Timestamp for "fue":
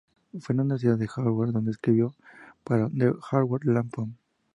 0.39-0.53